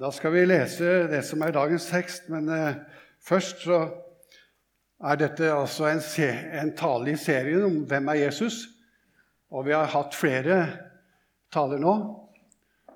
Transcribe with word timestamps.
Da 0.00 0.08
skal 0.08 0.32
vi 0.32 0.46
lese 0.46 1.02
det 1.10 1.20
som 1.28 1.42
er 1.44 1.52
dagens 1.52 1.84
tekst, 1.90 2.30
men 2.32 2.46
eh, 2.48 2.78
først 3.20 3.66
så 3.66 3.80
er 5.04 5.18
dette 5.20 5.50
altså 5.52 5.90
en, 5.90 6.00
en 6.56 6.72
tale 6.78 7.12
i 7.12 7.18
serien 7.20 7.66
om 7.66 7.76
hvem 7.90 8.08
er 8.08 8.22
Jesus. 8.22 8.62
Og 9.52 9.66
vi 9.66 9.74
har 9.76 9.92
hatt 9.92 10.16
flere 10.16 10.56
taler 11.52 11.82
nå. 11.82 11.92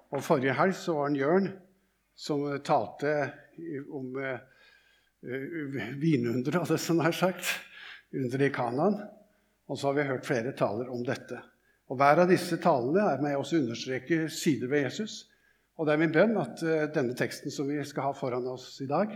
Og 0.09 0.25
Forrige 0.25 0.57
helg 0.57 0.73
så 0.79 0.97
var 0.97 1.13
det 1.13 1.21
Jørn 1.21 1.51
som 2.17 2.47
talte 2.65 3.13
om 3.93 4.17
uh, 4.17 4.41
vinunderet, 6.01 6.63
hadde 6.63 6.81
jeg 6.81 6.97
nær 6.97 7.13
sagt. 7.13 7.53
Underet 8.17 8.49
i 8.49 8.53
Kanaan. 8.57 9.03
Og 9.69 9.77
så 9.77 9.91
har 9.91 9.99
vi 9.99 10.09
hørt 10.15 10.25
flere 10.25 10.57
taler 10.57 10.89
om 10.89 11.05
dette. 11.05 11.43
Og 11.93 12.01
Hver 12.01 12.25
av 12.25 12.33
disse 12.33 12.57
talene 12.63 13.05
er 13.13 13.21
med 13.21 13.37
oss 13.37 13.53
å 13.53 13.61
understreke 13.61 14.31
sider 14.33 14.73
ved 14.73 14.87
Jesus. 14.89 15.27
Og 15.77 15.87
det 15.87 15.95
er 15.95 16.01
min 16.01 16.13
bønn 16.15 16.37
at 16.41 16.63
uh, 16.65 16.87
denne 16.93 17.17
teksten 17.19 17.53
som 17.53 17.69
vi 17.69 17.79
skal 17.85 18.09
ha 18.09 18.13
foran 18.17 18.47
oss 18.49 18.71
i 18.85 18.89
dag, 18.91 19.13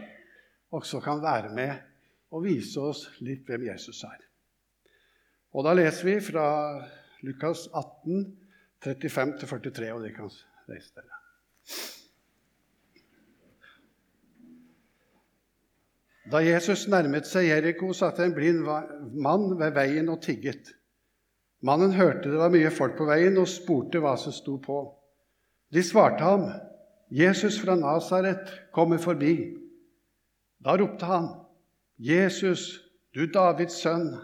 også 0.70 1.00
kan 1.02 1.22
være 1.22 1.54
med 1.56 1.72
og 2.30 2.44
vise 2.44 2.82
oss 2.82 3.06
litt 3.24 3.48
hvem 3.48 3.64
Jesus 3.70 4.04
er. 4.06 4.20
Og 5.50 5.66
Da 5.66 5.72
leser 5.74 6.06
vi 6.06 6.18
fra 6.22 6.44
Lukas 7.26 7.66
18, 7.74 8.20
35-43, 8.84 9.88
og 9.92 10.04
det 10.04 10.12
kan 10.14 10.30
reise 10.70 10.94
dere. 10.94 11.16
Da 16.30 16.38
Jesus 16.44 16.86
nærmet 16.92 17.26
seg 17.26 17.48
Jeriko, 17.48 17.90
satt 17.96 18.20
en 18.22 18.34
blind 18.36 18.62
mann 19.18 19.56
ved 19.58 19.74
veien 19.74 20.08
og 20.12 20.20
tigget. 20.22 20.70
Mannen 21.66 21.92
hørte 21.96 22.30
det 22.30 22.38
var 22.38 22.52
mye 22.54 22.70
folk 22.72 22.94
på 23.00 23.08
veien, 23.08 23.36
og 23.40 23.50
spurte 23.50 24.00
hva 24.00 24.14
som 24.20 24.32
sto 24.32 24.54
på. 24.62 24.84
De 25.70 25.82
svarte 25.82 26.24
ham, 26.24 26.50
'Jesus 27.10 27.60
fra 27.60 27.76
Nasaret 27.76 28.70
kommer 28.72 28.98
forbi.' 28.98 29.56
Da 30.64 30.76
ropte 30.76 31.06
han, 31.06 31.28
'Jesus, 31.98 32.82
du 33.14 33.26
Davids 33.26 33.78
sønn, 33.82 34.16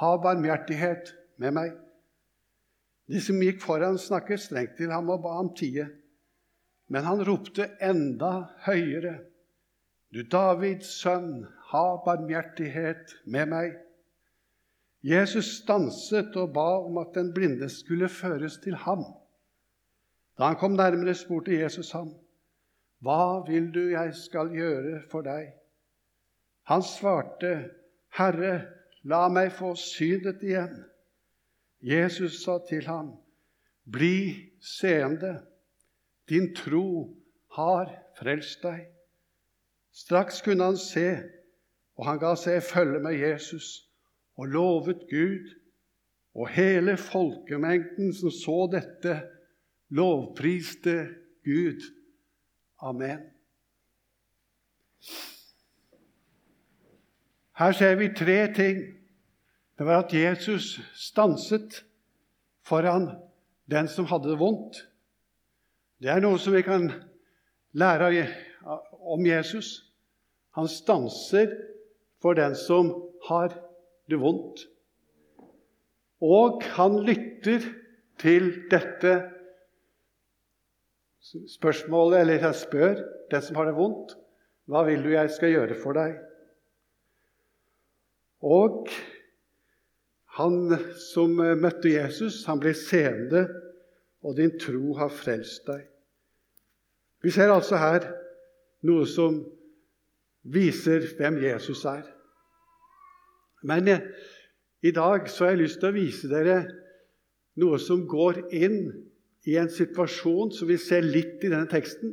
ha 0.00 0.16
barmhjertighet 0.16 1.14
med 1.36 1.52
meg.' 1.52 1.76
De 3.10 3.20
som 3.20 3.40
gikk 3.42 3.60
foran, 3.62 3.98
snakket 3.98 4.40
strengt 4.40 4.76
til 4.78 4.92
ham 4.92 5.10
og 5.10 5.22
ba 5.22 5.36
ham 5.36 5.52
tie. 5.56 5.88
Men 6.88 7.04
han 7.04 7.22
ropte 7.28 7.68
enda 7.82 8.32
høyere, 8.66 9.18
'Du 10.10 10.22
Davids 10.22 10.90
sønn, 11.02 11.46
ha 11.72 11.84
barmhjertighet 12.04 13.16
med 13.26 13.46
meg.' 13.46 13.78
Jesus 15.02 15.56
stanset 15.60 16.36
og 16.36 16.52
ba 16.52 16.84
om 16.84 16.98
at 17.00 17.14
den 17.14 17.32
blinde 17.34 17.68
skulle 17.68 18.08
føres 18.08 18.58
til 18.64 18.74
ham. 18.74 19.04
Da 20.40 20.46
han 20.46 20.56
kom 20.56 20.72
nærmere, 20.72 21.14
spurte 21.14 21.52
Jesus 21.52 21.90
ham, 21.92 22.14
'Hva 23.00 23.44
vil 23.46 23.74
du 23.74 23.90
jeg 23.90 24.14
skal 24.14 24.48
gjøre 24.48 25.02
for 25.10 25.20
deg?' 25.20 25.52
Han 26.62 26.82
svarte, 26.82 27.70
'Herre, 28.16 28.66
la 29.04 29.28
meg 29.28 29.52
få 29.52 29.74
synet 29.74 30.40
igjen.' 30.42 30.84
Jesus 31.82 32.40
sa 32.44 32.58
til 32.68 32.86
ham, 32.86 33.10
'Bli 33.84 34.48
seende. 34.60 35.42
Din 36.28 36.54
tro 36.54 37.16
har 37.52 37.92
frelst 38.16 38.62
deg.' 38.62 38.88
Straks 39.92 40.40
kunne 40.42 40.64
han 40.64 40.76
se, 40.76 41.18
og 41.96 42.06
han 42.06 42.18
ga 42.18 42.34
seg 42.34 42.62
følge 42.62 43.00
med 43.00 43.18
Jesus 43.18 43.90
og 44.36 44.46
lovet 44.46 45.04
Gud. 45.10 45.52
Og 46.34 46.48
hele 46.48 46.96
folkemengden 46.96 48.14
som 48.14 48.30
så 48.30 48.68
dette, 48.72 49.39
lovpriste 49.90 51.08
Gud. 51.44 51.82
Amen. 52.80 53.20
Her 57.60 57.72
ser 57.72 57.94
vi 58.00 58.08
tre 58.16 58.54
ting. 58.54 58.78
Det 59.78 59.86
var 59.86 60.04
at 60.04 60.14
Jesus 60.14 60.80
stanset 60.94 61.82
foran 62.64 63.10
den 63.70 63.88
som 63.88 64.08
hadde 64.08 64.30
det 64.32 64.38
vondt. 64.40 64.86
Det 66.00 66.08
er 66.08 66.22
noe 66.24 66.40
som 66.40 66.56
vi 66.56 66.62
kan 66.64 66.88
lære 67.76 68.26
om 69.00 69.26
Jesus. 69.26 69.90
Han 70.56 70.68
stanser 70.68 71.52
for 72.20 72.36
den 72.36 72.56
som 72.56 72.92
har 73.28 73.52
det 74.08 74.20
vondt. 74.20 74.64
Og 76.20 76.64
han 76.76 76.98
lytter 77.04 77.64
til 78.20 78.50
dette 78.72 79.14
spørsmålet, 81.20 82.20
eller 82.20 82.44
jeg 82.46 82.58
spør 82.62 83.00
den 83.30 83.44
som 83.44 83.58
har 83.60 83.68
det 83.68 83.76
vondt, 83.76 84.16
hva 84.70 84.84
vil 84.86 85.02
du 85.04 85.10
jeg 85.12 85.30
skal 85.34 85.52
gjøre 85.54 85.76
for 85.82 85.98
deg? 85.98 86.18
Og 88.46 88.88
han 90.38 90.76
som 91.10 91.34
møtte 91.36 91.92
Jesus, 91.92 92.44
han 92.48 92.62
ble 92.62 92.72
seende, 92.78 93.48
og 94.24 94.36
din 94.36 94.52
tro 94.60 94.94
har 94.98 95.12
frelst 95.12 95.66
deg. 95.68 95.84
Vi 97.20 97.32
ser 97.32 97.52
altså 97.52 97.80
her 97.80 98.06
noe 98.86 99.04
som 99.08 99.42
viser 100.48 101.04
hvem 101.18 101.40
Jesus 101.42 101.84
er. 101.88 102.04
Men 103.62 103.88
eh, 103.88 104.06
i 104.80 104.92
dag 104.96 105.28
så 105.28 105.44
har 105.44 105.54
jeg 105.54 105.64
lyst 105.66 105.80
til 105.82 105.90
å 105.90 105.96
vise 105.96 106.30
dere 106.30 106.62
noe 107.60 107.80
som 107.82 108.06
går 108.08 108.46
inn 108.56 108.78
i 109.48 109.56
en 109.56 109.70
situasjon 109.72 110.52
som 110.52 110.68
vi 110.68 110.76
ser 110.80 111.06
litt 111.06 111.44
i 111.44 111.50
denne 111.50 111.68
teksten. 111.70 112.12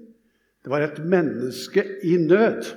Det 0.63 0.71
var 0.71 0.83
et 0.85 0.99
menneske 1.03 1.83
i 2.07 2.15
nød. 2.21 2.69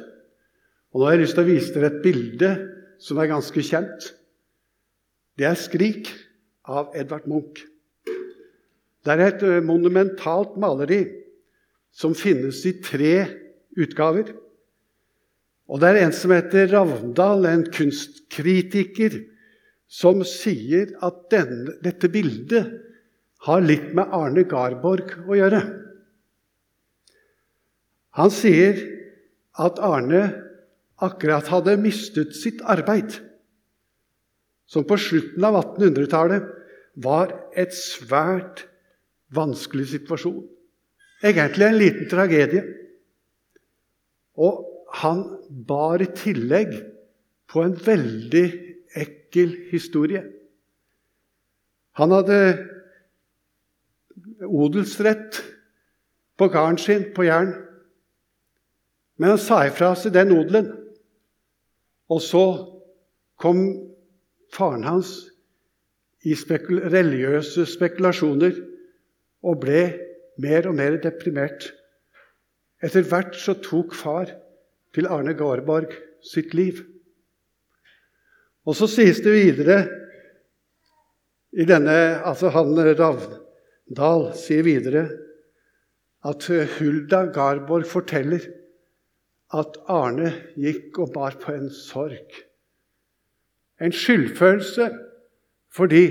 Og 0.91 1.01
nå 1.01 1.07
har 1.07 1.17
jeg 1.17 1.25
lyst 1.25 1.37
til 1.39 1.45
å 1.45 1.51
vise 1.51 1.75
dere 1.75 1.91
et 1.91 2.03
bilde 2.05 2.51
som 3.01 3.21
er 3.21 3.31
ganske 3.31 3.63
kjent. 3.63 4.11
Det 5.39 5.47
er 5.47 5.57
'Skrik' 5.57 6.11
av 6.67 6.91
Edvard 6.95 7.27
Munch. 7.31 7.65
Det 9.01 9.15
er 9.15 9.23
et 9.25 9.43
eh, 9.47 9.63
monumentalt 9.65 10.59
maleri 10.61 11.07
som 11.91 12.15
finnes 12.15 12.61
i 12.69 12.75
tre 12.85 13.15
utgaver. 13.79 14.35
Og 15.71 15.81
det 15.81 15.89
er 15.89 16.01
en 16.05 16.13
som 16.13 16.35
heter 16.35 16.69
Ravndal, 16.75 17.47
en 17.47 17.65
kunstkritiker, 17.65 19.23
som 19.91 20.23
sier 20.27 20.93
at 21.03 21.25
denne, 21.33 21.77
dette 21.83 22.11
bildet 22.13 22.90
har 23.47 23.65
litt 23.65 23.93
med 23.97 24.13
Arne 24.13 24.45
Garborg 24.49 25.15
å 25.25 25.39
gjøre. 25.39 25.61
Han 28.19 28.33
sier 28.35 28.81
at 29.61 29.81
Arne 29.81 30.23
akkurat 31.01 31.49
hadde 31.49 31.79
mistet 31.81 32.35
sitt 32.37 32.61
arbeid, 32.69 33.15
som 34.71 34.85
på 34.87 34.99
slutten 35.01 35.45
av 35.47 35.57
1800-tallet 35.63 36.49
var 37.01 37.33
et 37.59 37.73
svært 37.75 38.67
vanskelig 39.35 39.89
situasjon. 39.95 40.43
Egentlig 41.25 41.67
en 41.67 41.79
liten 41.79 42.11
tragedie. 42.11 42.63
Og 44.41 44.67
han 45.01 45.23
bar 45.49 46.03
i 46.03 46.09
tillegg 46.17 46.75
på 47.51 47.65
en 47.65 47.75
veldig 47.75 48.45
ekkel 49.01 49.55
historie. 49.71 50.23
Han 51.99 52.15
hadde 52.15 52.39
odelsrett 54.47 55.43
på 56.39 56.49
gården 56.49 56.79
sin 56.79 57.05
på 57.15 57.25
Jæren. 57.27 57.55
Men 59.21 59.35
han 59.35 59.43
sa 59.43 59.65
ifra 59.69 59.93
seg 59.99 60.15
den 60.17 60.33
odelen. 60.33 60.71
Og 62.11 62.23
så 62.25 62.45
kom 63.41 63.61
faren 64.53 64.87
hans 64.89 65.13
i 66.27 66.35
spekul 66.37 66.83
religiøse 66.93 67.67
spekulasjoner 67.69 68.57
og 69.47 69.61
ble 69.63 69.83
mer 70.41 70.69
og 70.69 70.77
mer 70.81 70.97
deprimert. 71.03 71.71
Etter 72.81 73.05
hvert 73.05 73.37
så 73.37 73.55
tok 73.61 73.95
far 73.97 74.33
til 74.97 75.09
Arne 75.09 75.37
Garborg 75.37 75.93
sitt 76.25 76.55
liv. 76.57 76.81
Og 78.69 78.77
så 78.77 78.89
sies 78.91 79.21
det 79.25 79.33
videre 79.33 79.83
i 81.57 81.67
denne 81.69 81.97
Altså 82.25 82.51
han 82.55 82.75
Ravndal 83.91 84.35
sier 84.39 84.63
videre 84.63 85.09
at 86.23 86.47
Hulda 86.47 87.27
Garborg 87.35 87.87
forteller 87.87 88.45
at 89.53 89.79
Arne 89.89 90.31
gikk 90.55 90.99
og 90.99 91.13
bar 91.15 91.35
på 91.43 91.53
en 91.53 91.71
sorg. 91.71 92.31
En 93.81 93.91
skyldfølelse 93.91 94.91
fordi 95.75 96.05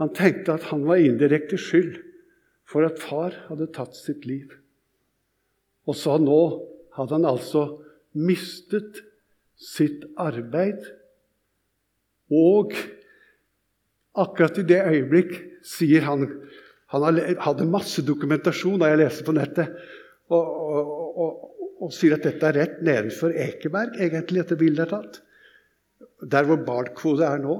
han 0.00 0.14
tenkte 0.14 0.54
at 0.54 0.70
han 0.70 0.86
var 0.86 0.96
indirekte 0.96 1.58
skyld 1.58 1.98
for 2.64 2.86
at 2.86 3.00
far 3.00 3.36
hadde 3.50 3.68
tatt 3.74 3.96
sitt 3.96 4.24
liv. 4.24 4.48
Og 5.84 5.96
så 5.96 6.16
nå 6.16 6.40
hadde 6.96 7.18
han 7.18 7.28
altså 7.28 7.82
mistet 8.16 9.02
sitt 9.60 10.06
arbeid. 10.16 10.80
Og 12.30 12.72
akkurat 14.16 14.62
i 14.62 14.64
det 14.64 14.80
øyeblikk 14.80 15.34
sier 15.66 16.06
han 16.08 16.24
Han 16.90 17.20
hadde 17.38 17.68
masse 17.70 18.02
dokumentasjon 18.02 18.80
da 18.82 18.90
jeg 18.90 19.02
leste 19.04 19.26
på 19.26 19.34
nettet. 19.36 19.76
og, 20.30 20.46
og, 20.46 21.18
og, 21.24 21.50
og 21.80 21.92
sier 21.94 22.16
at 22.16 22.26
dette 22.26 22.46
er 22.46 22.56
rett 22.58 22.80
nedenfor 22.84 23.32
Ekeberg, 23.32 23.96
egentlig, 23.96 24.42
dette 24.42 24.58
bildet 24.60 24.84
er 24.84 24.90
tatt. 24.92 25.20
Der 26.20 26.44
hvor 26.48 26.60
Bartkode 26.66 27.24
er 27.24 27.40
nå. 27.40 27.56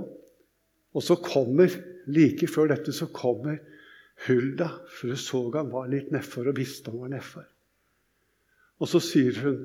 Og 0.93 1.05
så 1.05 1.17
kommer, 1.23 1.73
like 2.11 2.49
før 2.51 2.73
dette, 2.75 2.93
så 2.93 3.09
kommer 3.15 3.61
Hulda, 4.27 4.69
for 4.93 5.15
hun 5.15 5.21
så 5.21 5.41
han 5.55 5.71
var 5.73 5.89
litt 5.89 6.11
nedfor 6.13 6.51
og 6.51 6.59
visste 6.59 6.93
han 6.93 7.01
var 7.01 7.13
nedfor. 7.15 7.47
Og 8.81 8.91
så 8.91 9.03
sier 9.05 9.45
hun 9.45 9.61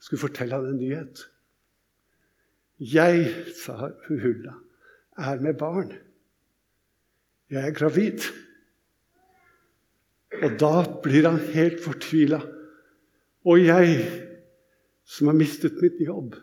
Skulle 0.00 0.22
fortelle 0.22 0.56
han 0.56 0.64
en 0.70 0.78
nyhet. 0.80 1.18
Jeg, 2.80 3.26
sa 3.52 3.90
Hulda, 4.08 4.54
er 5.20 5.42
med 5.44 5.58
barn. 5.60 5.90
Jeg 7.52 7.66
er 7.68 7.74
gravid. 7.76 8.24
Og 10.40 10.56
da 10.60 10.84
blir 11.04 11.28
han 11.28 11.40
helt 11.52 11.80
fortvila. 11.84 12.40
Og 13.48 13.60
jeg, 13.64 14.04
som 15.08 15.30
har 15.30 15.38
mistet 15.38 15.80
mitt 15.82 16.00
jobb, 16.02 16.36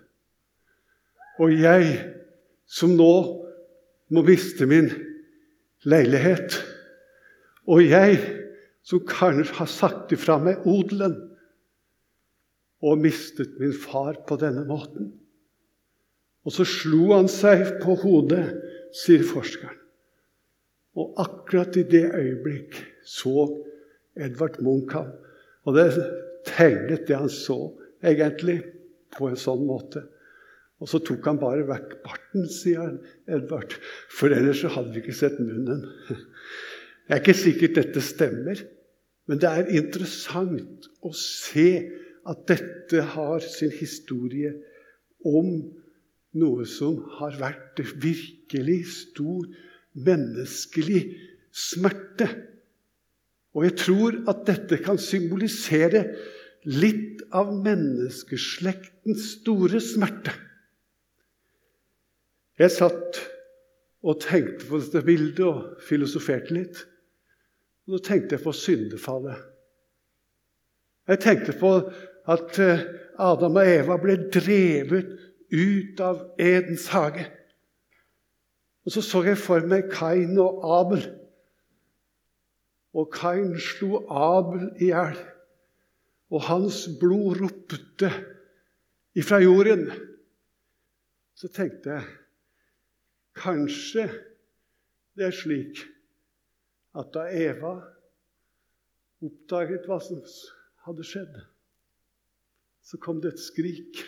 og 1.37 1.53
jeg, 1.53 1.91
som 2.65 2.95
nå 2.97 3.13
må 4.09 4.23
miste 4.25 4.65
min 4.69 4.89
leilighet, 5.85 6.57
og 7.69 7.83
jeg, 7.85 8.17
som 8.87 9.03
kanskje 9.05 9.59
har 9.59 9.69
sagt 9.69 10.13
ifra 10.15 10.39
meg 10.41 10.65
odelen, 10.67 11.15
og 12.81 13.01
mistet 13.01 13.57
min 13.61 13.73
far 13.73 14.19
på 14.27 14.37
denne 14.41 14.63
måten. 14.67 15.11
Og 16.45 16.53
så 16.53 16.65
slo 16.67 17.11
han 17.11 17.27
seg 17.31 17.79
på 17.81 17.97
hodet, 18.03 18.45
sier 18.95 19.25
forskeren. 19.27 19.75
Og 20.97 21.17
akkurat 21.21 21.75
i 21.77 21.83
det 21.85 22.05
øyeblikk 22.07 22.77
så 23.05 23.45
Edvard 24.23 24.59
Munch 24.65 24.95
han 24.97 25.75
det 25.75 25.89
tegnet 26.47 27.07
det 27.09 27.17
han 27.17 27.31
så, 27.31 27.57
egentlig, 28.05 28.61
på 29.17 29.27
en 29.29 29.39
sånn 29.39 29.65
måte. 29.67 30.05
Og 30.77 30.89
så 30.91 31.01
tok 31.01 31.25
han 31.25 31.39
bare 31.41 31.65
vekk 31.67 31.97
barten, 32.05 32.45
sier 32.51 32.97
Edvard. 33.27 33.73
For 34.13 34.33
ellers 34.33 34.61
så 34.61 34.71
hadde 34.75 34.93
vi 34.93 35.01
ikke 35.01 35.17
sett 35.17 35.39
munnen. 35.41 35.85
Det 37.07 37.15
er 37.15 37.21
ikke 37.23 37.37
sikkert 37.39 37.77
dette 37.79 38.03
stemmer, 38.03 38.61
men 39.27 39.41
det 39.41 39.49
er 39.49 39.73
interessant 39.79 40.87
å 41.03 41.11
se 41.15 41.69
at 42.27 42.43
dette 42.51 43.03
har 43.15 43.43
sin 43.43 43.71
historie 43.75 44.51
om 45.27 45.49
noe 46.37 46.67
som 46.69 46.99
har 47.17 47.35
vært 47.39 47.79
virkelig 48.03 48.81
stor 48.91 49.47
menneskelig 50.07 51.01
smerte. 51.55 52.27
Og 53.57 53.65
jeg 53.65 53.77
tror 53.81 54.19
at 54.29 54.43
dette 54.45 54.77
kan 54.85 54.99
symbolisere 55.01 56.03
litt 56.67 57.23
av 57.35 57.49
menneskeslektens 57.55 59.31
store 59.39 59.81
smerte. 59.81 60.35
Jeg 62.57 62.73
satt 62.73 63.17
og 64.05 64.21
tenkte 64.21 64.67
på 64.69 64.79
dette 64.81 65.01
bildet 65.05 65.41
og 65.45 65.81
filosoferte 65.87 66.53
litt. 66.53 66.83
Og 67.87 67.97
så 67.97 68.03
tenkte 68.11 68.37
jeg 68.37 68.45
på 68.45 68.53
syndefallet. 68.53 69.41
Jeg 71.07 71.21
tenkte 71.23 71.55
på 71.57 71.71
at 72.27 72.57
eh, 72.59 72.83
Adam 73.17 73.57
og 73.57 73.69
Eva 73.71 73.95
ble 74.01 74.17
drevet 74.33 75.13
ut 75.53 76.01
av 76.03 76.25
Edens 76.41 76.89
hage. 76.91 77.23
Og 78.85 78.93
så 78.93 79.03
så 79.03 79.23
jeg 79.25 79.39
for 79.39 79.63
meg 79.67 79.87
Kain 79.93 80.35
og 80.41 80.59
Abel. 80.77 81.05
Og 82.97 83.11
Kain 83.13 83.53
slo 83.61 84.01
Abel 84.09 84.71
i 84.81 84.89
hjel, 84.89 85.19
og 86.33 86.47
hans 86.47 86.85
blod 86.99 87.37
ropte 87.43 88.09
ifra 89.17 89.39
jorden. 89.43 89.85
Så 91.37 91.49
tenkte 91.53 91.93
jeg 91.93 92.07
kanskje 93.37 94.07
det 95.17 95.27
er 95.29 95.33
slik 95.33 95.83
at 96.97 97.13
da 97.13 97.27
Eva 97.33 97.75
oppdaget 99.25 99.85
hva 99.89 99.97
som 100.01 100.21
hadde 100.85 101.05
skjedd, 101.05 101.37
så 102.85 102.97
kom 103.01 103.21
det 103.21 103.35
et 103.35 103.41
skrik. 103.41 104.01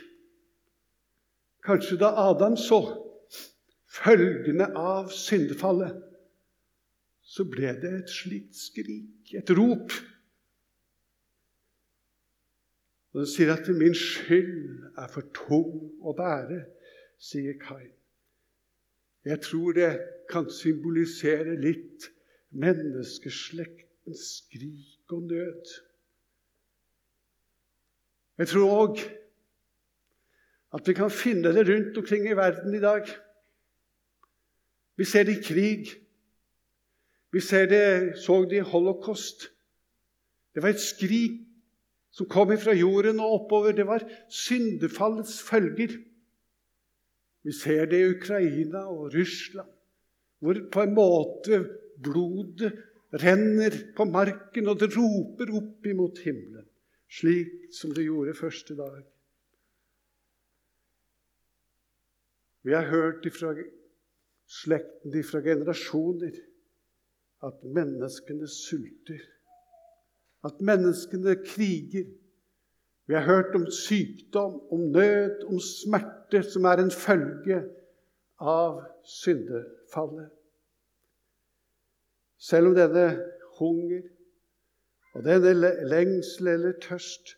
Kanskje 1.65 1.97
da 2.01 2.11
Adam 2.29 2.57
så 2.57 2.79
følgene 3.89 4.69
av 4.77 5.09
syndefallet, 5.13 5.97
så 7.29 7.45
ble 7.45 7.75
det 7.77 7.91
et 7.93 8.09
slikt 8.09 8.57
skrik, 8.57 9.35
et 9.37 9.51
rop. 9.53 9.93
Og 13.13 13.21
den 13.21 13.29
sier 13.29 13.53
at 13.53 13.69
'min 13.69 13.95
skyld 13.95 14.97
er 14.97 15.07
for 15.13 15.25
tung 15.33 15.75
å 16.01 16.13
bære', 16.17 16.65
sier 17.17 17.57
Kain. 17.61 17.93
Jeg 19.25 19.41
tror 19.41 19.73
det 19.77 19.91
kan 20.29 20.49
symbolisere 20.49 21.57
litt 21.61 22.09
menneskeslektens 22.49 24.25
skrik 24.39 25.13
og 25.13 25.23
nød. 25.29 25.73
Jeg 28.37 28.47
tror 28.47 28.75
òg 28.81 29.01
at 30.73 30.87
vi 30.87 30.93
kan 30.93 31.11
finne 31.11 31.53
det 31.53 31.67
rundt 31.67 31.97
omkring 31.97 32.29
i 32.29 32.37
verden 32.37 32.73
i 32.73 32.81
dag. 32.81 33.09
Vi 34.95 35.05
ser 35.05 35.23
det 35.23 35.37
i 35.37 35.43
krig. 35.43 36.08
Vi 37.31 37.39
det, 37.69 38.17
så 38.17 38.45
det 38.49 38.57
i 38.57 38.65
holocaust. 38.71 39.49
Det 40.53 40.63
var 40.63 40.73
et 40.73 40.81
skrik 40.81 41.45
som 42.11 42.25
kom 42.29 42.51
fra 42.57 42.73
jorden 42.73 43.19
og 43.19 43.43
oppover. 43.43 43.71
Det 43.71 43.85
var 43.87 44.05
syndefallets 44.29 45.41
følger. 45.45 45.93
Vi 47.43 47.53
ser 47.53 47.85
det 47.85 47.99
i 47.99 48.09
Ukraina 48.15 48.87
og 48.89 49.13
Russland, 49.13 49.69
hvor 50.39 50.57
på 50.71 50.81
en 50.81 50.95
måte 50.97 51.61
blodet 52.03 52.73
renner 53.13 53.73
på 53.95 54.05
marken, 54.05 54.67
og 54.67 54.79
det 54.81 54.91
roper 54.97 55.53
opp 55.57 55.87
imot 55.87 56.19
himmelen, 56.25 56.67
slik 57.09 57.71
som 57.73 57.93
det 57.95 58.05
gjorde 58.05 58.35
første 58.37 58.75
dag. 58.77 58.99
Vi 62.67 62.75
har 62.75 62.89
hørt 62.91 63.25
ifra 63.25 63.53
slekten, 64.49 65.15
ifra 65.15 65.41
generasjoner, 65.41 66.35
at 67.43 67.63
menneskene 67.63 68.47
sulter, 68.47 69.21
at 70.43 70.61
menneskene 70.61 71.35
kriger. 71.45 72.07
Vi 73.05 73.13
har 73.13 73.25
hørt 73.25 73.55
om 73.55 73.71
sykdom, 73.71 74.61
om 74.71 74.79
nød, 74.79 75.43
om 75.47 75.59
smerte, 75.59 76.43
som 76.43 76.63
er 76.63 76.83
en 76.83 76.91
følge 76.91 77.63
av 78.39 78.83
syndefallet. 79.03 80.29
Selv 82.37 82.71
om 82.71 82.75
denne 82.77 83.07
hunger 83.59 84.05
og 85.13 85.25
denne 85.25 85.73
lengsel 85.89 86.47
eller 86.53 86.77
tørst 86.81 87.35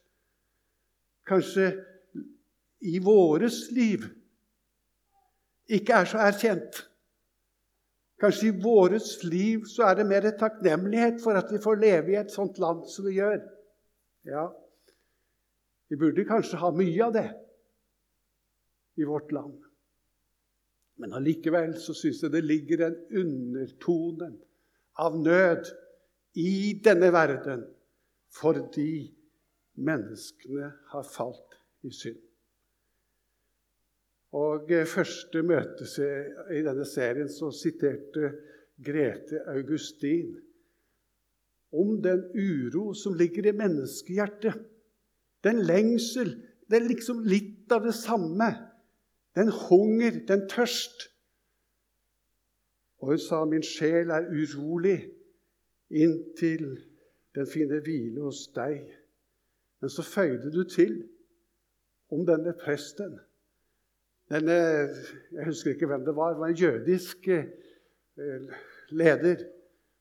kanskje 1.25 1.71
i 2.81 2.99
våres 2.99 3.63
liv 3.71 4.03
ikke 5.71 5.93
er 5.93 6.05
så 6.09 6.19
erkjent, 6.27 6.81
Kanskje 8.21 8.51
i 8.51 8.57
vårt 8.61 9.23
liv 9.25 9.65
så 9.69 9.87
er 9.89 9.97
det 9.97 10.09
mer 10.09 10.27
takknemlighet 10.37 11.21
for 11.23 11.37
at 11.39 11.49
vi 11.49 11.61
får 11.61 11.79
leve 11.81 12.13
i 12.13 12.19
et 12.19 12.33
sånt 12.33 12.59
land 12.61 12.85
som 12.89 13.07
vi 13.07 13.15
gjør. 13.17 13.39
Ja, 14.29 14.45
vi 15.89 15.97
burde 15.97 16.27
kanskje 16.29 16.61
ha 16.61 16.69
mye 16.75 17.01
av 17.07 17.15
det 17.17 17.27
i 19.01 19.07
vårt 19.09 19.33
land. 19.33 19.57
Men 21.01 21.17
allikevel 21.17 21.73
så 21.81 21.95
syns 21.97 22.21
jeg 22.21 22.35
det 22.35 22.43
ligger 22.45 22.85
en 22.85 22.97
undertone 23.23 24.29
av 25.01 25.17
nød 25.17 25.71
i 26.37 26.77
denne 26.85 27.09
verden 27.11 27.65
fordi 28.31 29.09
menneskene 29.81 30.69
har 30.93 31.07
falt 31.09 31.57
i 31.83 31.91
synd. 31.91 32.21
Og 34.37 34.71
eh, 34.71 34.87
første 34.87 35.43
møte 35.43 35.87
i 36.55 36.61
denne 36.63 36.85
serien 36.87 37.29
så 37.31 37.51
siterte 37.55 38.31
Grete 38.81 39.43
Augustin 39.51 40.37
om 41.71 41.97
den 42.03 42.23
uro 42.35 42.93
som 42.97 43.13
ligger 43.15 43.47
i 43.51 43.55
menneskehjertet. 43.55 44.57
Den 45.43 45.61
lengsel. 45.65 46.33
Det 46.67 46.79
er 46.79 46.87
liksom 46.87 47.23
litt 47.27 47.71
av 47.71 47.85
det 47.85 47.95
samme. 47.95 48.49
Den 49.35 49.51
hunger, 49.67 50.21
den 50.27 50.47
tørst. 50.51 51.07
Og 53.01 53.13
hun 53.13 53.21
sa 53.21 53.43
min 53.45 53.63
sjel 53.65 54.11
er 54.13 54.29
urolig 54.31 54.99
inntil 55.91 56.77
den 57.35 57.47
finner 57.47 57.83
hvile 57.83 58.25
hos 58.27 58.45
deg. 58.55 58.83
Men 59.81 59.89
så 59.89 60.03
føyde 60.05 60.51
du 60.53 60.63
til 60.69 60.97
om 62.11 62.25
denne 62.27 62.53
presten 62.59 63.17
denne, 64.31 64.57
Jeg 65.31 65.45
husker 65.45 65.73
ikke 65.73 65.89
hvem 65.91 66.05
det 66.05 66.15
var. 66.15 66.33
Det 66.33 66.39
var 66.39 66.51
en 66.51 66.61
jødisk 66.63 67.27
eh, 67.27 68.51
leder 68.91 69.43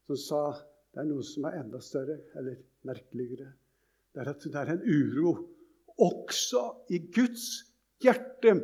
som 0.06 0.16
sa 0.16 0.42
det 0.90 1.02
er 1.02 1.06
noe 1.06 1.22
som 1.22 1.46
er 1.46 1.60
enda 1.60 1.78
større 1.82 2.18
eller 2.38 2.58
merkeligere. 2.86 3.52
det 4.14 4.22
er 4.22 4.30
at 4.32 4.42
det 4.42 4.54
er 4.58 4.72
en 4.72 4.82
uro 4.82 5.34
også 6.00 6.62
i 6.90 6.98
Guds 7.14 7.46
hjerte 8.02 8.56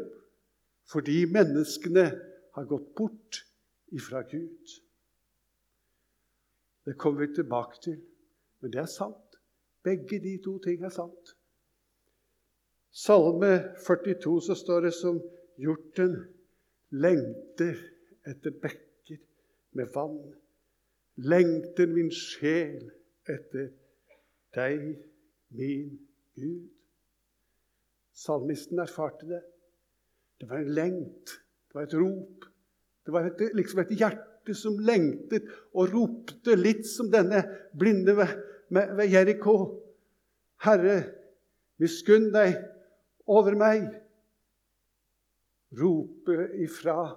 fordi 0.90 1.24
menneskene 1.30 2.06
har 2.54 2.64
gått 2.64 2.94
bort 2.94 3.42
ifra 3.94 4.22
Gud. 4.22 4.74
Det 6.86 6.94
kommer 6.98 7.26
vi 7.26 7.34
tilbake 7.34 7.80
til, 7.82 7.96
men 8.60 8.72
det 8.72 8.80
er 8.80 8.90
sant. 8.90 9.38
Begge 9.82 10.20
de 10.22 10.36
to 10.44 10.58
ting 10.62 10.84
er 10.84 10.94
sant. 10.94 11.34
Salme 12.90 13.74
42 13.86 14.40
så 14.46 14.54
står 14.54 14.86
det 14.86 14.94
som 14.94 15.18
hjorten 15.60 16.16
lengter 16.94 17.76
etter 18.26 18.54
bekker 18.62 19.20
med 19.76 19.92
vann. 19.94 20.20
Lengter 21.16 21.88
min 21.88 22.10
sjel 22.12 22.90
etter 23.28 23.70
deg, 24.56 24.96
min 25.56 25.92
Gud. 26.36 26.68
Salmisten 28.16 28.80
erfarte 28.80 29.28
det. 29.28 29.42
Det 30.40 30.48
var 30.50 30.60
en 30.60 30.74
lengt, 30.76 31.32
det 31.68 31.74
var 31.74 31.88
et 31.88 31.96
rop. 31.96 32.46
Det 33.06 33.12
var 33.14 33.28
et, 33.28 33.42
liksom 33.56 33.80
et 33.80 33.92
hjerte 33.96 34.54
som 34.56 34.78
lengtet 34.82 35.46
og 35.72 35.92
ropte, 35.92 36.56
litt 36.58 36.84
som 36.88 37.08
denne 37.12 37.42
blinde 37.76 38.16
ved, 38.18 38.32
ved 38.70 39.12
Jeriko. 39.12 39.56
Herre, 40.64 40.98
miskunn 41.80 42.30
deg 42.34 42.56
over 43.30 43.56
meg. 43.58 43.86
Rope 45.74 46.50
ifra 46.62 47.16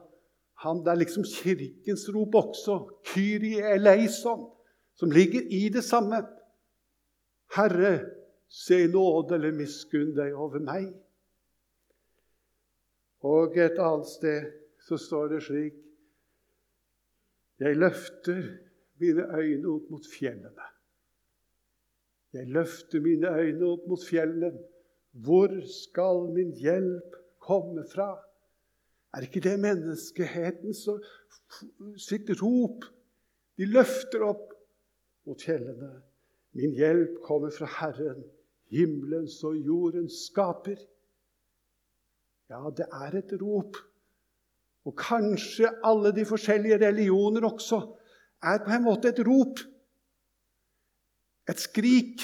han. 0.64 0.84
Det 0.84 0.92
er 0.92 1.02
liksom 1.02 1.26
kirkens 1.28 2.08
rop 2.14 2.36
også. 2.36 2.80
Kyrie 3.14 3.74
eleison, 3.76 4.50
som 4.96 5.12
ligger 5.12 5.42
i 5.42 5.70
det 5.70 5.84
samme. 5.84 6.24
Herre, 7.56 7.94
se 8.50 8.88
nåde 8.88 9.36
eller 9.38 9.54
miskunn 9.54 10.16
deg 10.18 10.34
over 10.34 10.62
meg. 10.64 10.90
Og 13.26 13.58
et 13.60 13.78
annet 13.78 14.10
sted 14.10 14.50
så 14.88 14.98
står 14.98 15.34
det 15.34 15.44
slik 15.44 15.78
Jeg 17.60 17.76
løfter 17.76 18.40
mine 19.00 19.26
øyne 19.36 19.68
opp 19.68 19.90
mot 19.92 20.06
fjellene. 20.08 20.68
Jeg 22.34 22.48
løfter 22.48 23.02
mine 23.04 23.32
øyne 23.36 23.66
opp 23.66 23.88
mot 23.90 24.04
fjellene. 24.06 24.64
Hvor 25.12 25.52
skal 25.68 26.30
min 26.34 26.54
hjelp 26.56 27.18
komme 27.44 27.84
fra? 27.92 28.14
Er 29.16 29.26
ikke 29.26 29.42
det 29.42 29.56
menneskehetens 29.62 30.84
sitt 31.98 32.30
rop? 32.42 32.86
De 33.58 33.68
løfter 33.68 34.24
opp 34.28 34.54
mot 35.28 35.42
fjellene. 35.42 35.92
Min 36.58 36.74
hjelp 36.78 37.20
kommer 37.26 37.54
fra 37.54 37.68
Herren, 37.80 38.22
himmelens 38.74 39.38
og 39.46 39.58
jordens 39.66 40.26
skaper. 40.30 40.80
Ja, 42.50 42.70
det 42.74 42.88
er 42.90 43.18
et 43.20 43.34
rop. 43.42 43.78
Og 44.88 44.96
kanskje 44.98 45.70
alle 45.86 46.14
de 46.16 46.26
forskjellige 46.26 46.80
religioner 46.82 47.46
også 47.46 47.82
er 48.42 48.62
på 48.66 48.74
en 48.74 48.86
måte 48.86 49.12
et 49.12 49.22
rop. 49.26 49.62
Et 51.50 51.62
skrik 51.62 52.24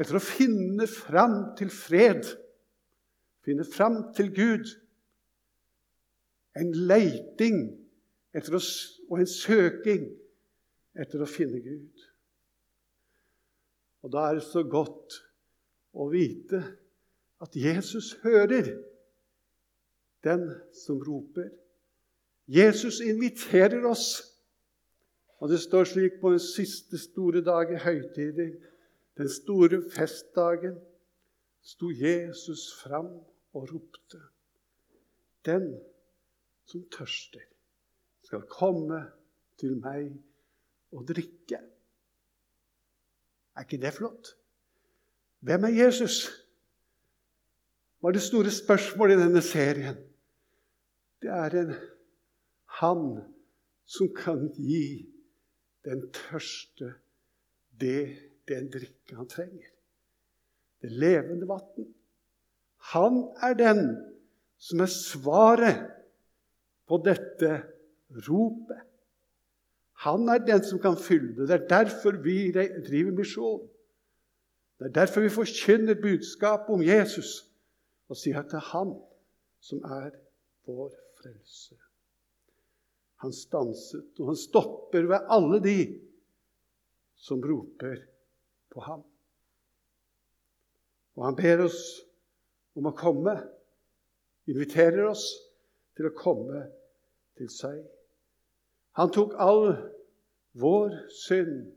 etter 0.00 0.18
å 0.18 0.22
finne 0.24 0.86
fram 0.90 1.52
til 1.58 1.70
fred, 1.72 2.26
finne 3.46 3.66
fram 3.68 4.00
til 4.16 4.32
Gud. 4.34 4.72
En 6.58 6.72
leiting 6.88 7.64
etter 8.36 8.56
å, 8.56 8.60
og 9.08 9.20
en 9.20 9.28
søking 9.28 10.08
etter 10.98 11.22
å 11.22 11.28
finne 11.28 11.60
Gud. 11.64 12.06
Og 14.02 14.12
da 14.12 14.28
er 14.28 14.38
det 14.38 14.46
så 14.48 14.64
godt 14.66 15.20
å 15.92 16.08
vite 16.12 16.62
at 17.42 17.56
Jesus 17.56 18.12
hører 18.22 18.74
den 20.26 20.46
som 20.76 21.00
roper. 21.02 21.50
Jesus 22.46 23.00
inviterer 23.00 23.84
oss. 23.88 24.22
Og 25.42 25.50
det 25.50 25.58
står 25.62 25.88
slik 25.90 26.20
på 26.22 26.30
den 26.34 26.42
siste 26.42 26.98
store 26.98 27.42
dag 27.42 27.72
i 27.74 27.80
høytider, 27.82 28.52
den 29.18 29.30
store 29.30 29.82
festdagen, 29.90 30.76
sto 31.62 31.90
Jesus 31.90 32.68
fram 32.78 33.10
og 33.54 33.66
ropte. 33.70 34.20
Den 35.46 35.74
som 36.66 36.84
tørster, 36.92 37.44
skal 38.22 38.46
komme 38.50 39.00
til 39.60 39.76
meg 39.82 40.12
og 40.92 41.06
drikke. 41.08 41.58
Er 43.56 43.66
ikke 43.66 43.80
det 43.82 43.94
flott? 43.96 44.32
Hvem 45.42 45.64
er 45.68 45.76
Jesus? 45.84 46.30
var 48.02 48.10
det 48.10 48.22
store 48.22 48.50
spørsmålet 48.50 49.14
i 49.14 49.22
denne 49.22 49.42
serien. 49.42 49.98
Det 51.22 51.30
er 51.30 51.54
en 51.60 51.74
han 52.80 53.02
som 53.86 54.08
kan 54.16 54.48
gi 54.56 55.06
den 55.86 56.08
tørste 56.14 56.94
det 57.80 58.18
den 58.48 58.70
drikke 58.74 59.16
han 59.16 59.28
trenger. 59.30 59.70
Det 60.82 60.90
levende 60.90 61.46
vann. 61.46 61.92
Han 62.92 63.20
er 63.42 63.54
den 63.54 63.84
som 64.58 64.82
er 64.82 64.90
svaret 64.90 65.91
på 66.88 66.98
dette 67.04 67.52
ropet. 68.26 68.88
Han 70.02 70.26
er 70.28 70.42
den 70.42 70.64
som 70.66 70.80
kan 70.82 70.96
fylle 70.98 71.36
det. 71.36 71.48
Det 71.48 71.58
er 71.60 71.68
derfor 71.70 72.16
vi 72.24 72.50
driver 72.52 73.14
misjon. 73.14 73.68
Det 74.78 74.88
er 74.88 74.96
derfor 74.96 75.22
vi 75.22 75.30
forkynner 75.30 75.94
budskapet 76.02 76.74
om 76.74 76.82
Jesus 76.82 77.44
og 78.10 78.18
sier 78.18 78.40
at 78.40 78.50
det 78.50 78.58
er 78.58 78.70
han 78.72 78.96
som 79.62 79.84
er 79.86 80.10
vår 80.66 80.90
frelse. 81.20 81.76
Han 83.22 83.32
stanset, 83.32 84.18
og 84.18 84.32
han 84.32 84.38
stopper 84.38 85.06
ved 85.06 85.30
alle 85.30 85.60
de 85.62 85.76
som 87.14 87.38
roper 87.38 88.00
på 88.74 88.82
ham. 88.82 89.04
Og 91.14 91.28
han 91.28 91.38
ber 91.38 91.62
oss 91.68 91.78
om 92.74 92.88
å 92.90 92.94
komme, 92.96 93.36
inviterer 94.50 95.06
oss 95.12 95.28
til 95.96 96.08
å 96.08 96.16
komme 96.16 96.66
til 97.38 97.48
seg. 97.52 97.80
Han 98.98 99.12
tok 99.12 99.34
all 99.40 99.72
vår 100.60 100.94
synd 101.22 101.72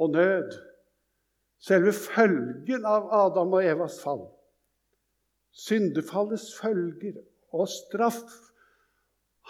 og 0.00 0.14
nød, 0.16 0.54
selve 1.62 1.92
følgen 1.94 2.86
av 2.88 3.08
Adam 3.24 3.54
og 3.56 3.64
Evas 3.64 4.00
fall 4.02 4.26
syndefallets 5.52 6.58
følger 6.60 7.20
og 7.52 7.68
straff. 7.68 8.24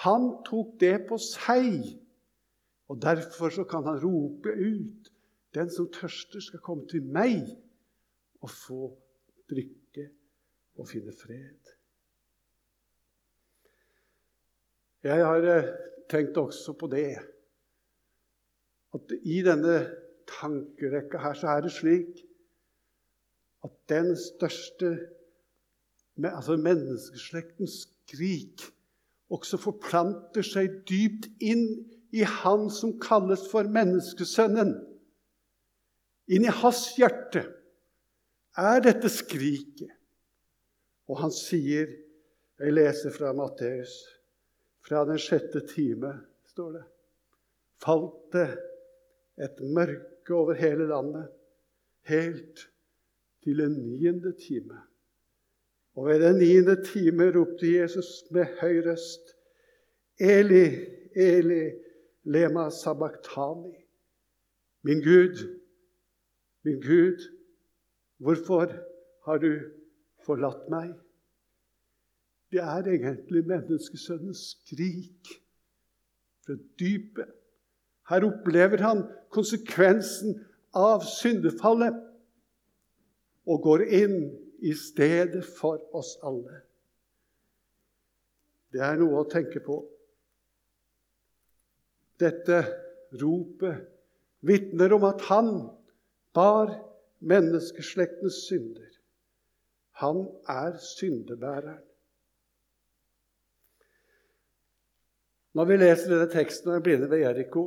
Han 0.04 0.30
tok 0.46 0.74
det 0.80 0.96
på 1.08 1.18
seg. 1.22 1.84
Og 2.90 3.02
Derfor 3.02 3.50
så 3.50 3.64
kan 3.64 3.86
han 3.86 4.00
rope 4.02 4.52
ut 4.52 5.12
den 5.54 5.70
som 5.70 5.88
tørster, 5.92 6.40
skal 6.40 6.60
komme 6.64 6.88
til 6.88 7.04
meg 7.04 7.46
og 8.42 8.50
få 8.50 8.88
drikke 9.48 10.08
og 10.80 10.88
finne 10.88 11.12
fred. 11.16 11.72
Jeg 15.02 15.24
har 15.26 15.46
eh, 15.50 15.70
tenkt 16.10 16.36
også 16.38 16.76
på 16.78 16.88
det 16.92 17.08
at 18.92 19.14
i 19.24 19.40
denne 19.42 19.78
tankerekka 20.28 21.18
her 21.22 21.38
så 21.38 21.54
er 21.56 21.64
det 21.64 21.72
slik 21.74 22.20
at 23.66 23.72
den 23.90 24.12
største 24.18 24.92
altså 26.22 26.58
menneskeslektens 26.60 27.80
skrik 27.86 28.62
også 29.32 29.58
forplanter 29.60 30.44
seg 30.44 30.82
dypt 30.88 31.30
inn 31.40 31.66
i 32.12 32.24
Han 32.28 32.66
som 32.68 32.98
kalles 33.00 33.46
for 33.48 33.64
menneskesønnen. 33.72 34.74
Inn 36.28 36.44
i 36.44 36.52
hans 36.52 36.82
hjerte 36.98 37.46
er 38.60 38.82
dette 38.84 39.08
skriket. 39.08 39.88
Og 41.08 41.22
han 41.24 41.32
sier 41.34 41.88
Jeg 42.62 42.74
leser 42.76 43.10
fra 43.10 43.32
Matteus, 43.34 43.90
fra 44.82 45.04
den 45.08 45.18
sjette 45.18 45.62
time, 45.68 46.14
står 46.52 46.72
det. 46.78 46.84
Falt 47.82 48.32
det 48.34 48.48
et 49.42 49.60
mørke 49.74 50.34
over 50.34 50.58
hele 50.58 50.86
landet, 50.90 51.28
helt 52.08 52.66
til 53.42 53.62
den 53.62 53.76
niende 53.86 54.34
time. 54.38 54.80
Og 55.94 56.08
ved 56.08 56.20
den 56.22 56.38
niende 56.40 56.76
time 56.84 57.30
ropte 57.34 57.68
Jesus 57.68 58.24
med 58.30 58.58
høy 58.60 58.82
røst, 58.86 59.36
Eli, 60.20 60.66
Eli, 61.16 61.64
lema 62.24 62.70
sabachthani. 62.70 63.74
Min 64.82 65.02
Gud, 65.02 65.38
min 66.62 66.80
Gud, 66.80 67.22
hvorfor 68.18 68.72
har 69.24 69.38
du 69.38 69.52
forlatt 70.26 70.68
meg? 70.70 70.92
Det 72.52 72.60
er 72.60 72.88
egentlig 72.90 73.46
menneskesønnens 73.48 74.42
skrik 74.52 75.28
fra 76.44 76.56
dypet. 76.80 77.30
Her 78.10 78.26
opplever 78.28 78.82
han 78.84 79.06
konsekvensen 79.32 80.34
av 80.76 81.06
syndefallet 81.06 81.96
og 83.48 83.62
går 83.64 83.84
inn 83.88 84.18
i 84.62 84.74
stedet 84.76 85.44
for 85.48 85.80
oss 85.96 86.14
alle. 86.26 86.60
Det 88.72 88.82
er 88.84 89.00
noe 89.00 89.22
å 89.22 89.28
tenke 89.32 89.62
på. 89.64 89.78
Dette 92.20 92.58
ropet 93.20 93.88
vitner 94.44 94.92
om 94.96 95.06
at 95.08 95.24
han 95.30 95.50
bar 96.36 96.74
menneskeslektens 97.22 98.44
synder. 98.48 98.92
Han 100.04 100.26
er 100.48 100.76
syndebæreren. 100.82 101.80
Når 105.52 105.68
vi 105.68 105.76
leser 105.76 106.08
denne 106.08 106.30
teksten 106.32 106.70
om 106.70 106.78
den 106.78 106.84
blinde 106.84 107.10
ved 107.10 107.26
Jeriko, 107.26 107.64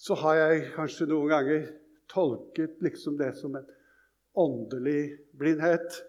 så 0.00 0.16
har 0.20 0.36
jeg 0.36 0.70
kanskje 0.74 1.08
noen 1.08 1.30
ganger 1.32 1.66
tolket 2.12 2.80
liksom 2.84 3.16
det 3.20 3.32
som 3.38 3.56
en 3.56 3.68
åndelig 4.40 5.02
blindhet 5.38 6.00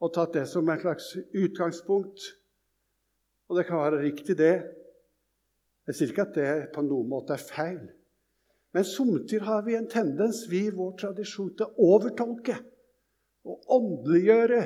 og 0.00 0.12
tatt 0.12 0.34
det 0.36 0.44
som 0.50 0.68
et 0.68 0.82
slags 0.84 1.08
utgangspunkt. 1.16 2.26
Og 3.48 3.58
det 3.58 3.66
kan 3.68 3.80
være 3.80 4.02
riktig, 4.02 4.36
det. 4.36 4.56
Jeg 5.86 5.96
sier 5.96 6.12
ikke 6.12 6.26
at 6.26 6.36
det 6.36 6.50
på 6.74 6.84
noen 6.84 7.08
måte 7.08 7.36
er 7.36 7.44
feil. 7.46 7.84
Men 8.76 8.84
somtider 8.84 9.46
har 9.46 9.62
vi 9.64 9.76
en 9.78 9.88
tendens, 9.88 10.42
vi 10.50 10.66
i 10.66 10.74
vår 10.74 10.96
tradisjon, 11.00 11.54
til 11.56 11.70
å 11.70 11.92
overtolke 11.94 12.58
og 13.46 13.70
åndeliggjøre 13.78 14.60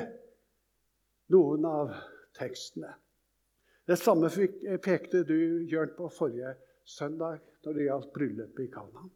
noen 1.31 1.69
av 1.69 1.93
tekstene. 2.35 2.91
Det 3.91 3.97
samme 3.99 4.29
pekte 4.79 5.25
du, 5.27 5.35
Jørn, 5.67 5.91
på 5.97 6.07
forrige 6.15 6.53
søndag 6.87 7.41
når 7.65 7.73
det 7.75 7.87
gjaldt 7.89 8.13
bryllupet 8.15 8.63
i 8.63 8.69
Kanaan. 8.71 9.09